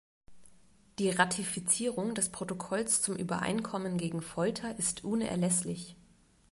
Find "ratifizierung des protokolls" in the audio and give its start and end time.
1.11-3.03